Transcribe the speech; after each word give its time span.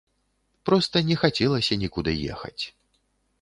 Проста 0.69 1.03
не 1.09 1.17
хацелася 1.23 1.77
нікуды 1.83 2.17
ехаць. 2.37 2.63